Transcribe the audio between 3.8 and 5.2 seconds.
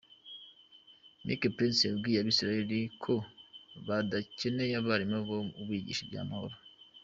badakeneye abarimu